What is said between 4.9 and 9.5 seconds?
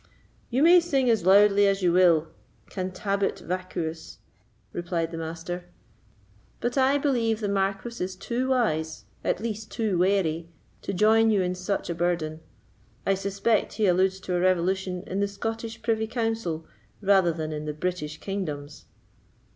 the Master; "but I believe the Marquis is too wise, at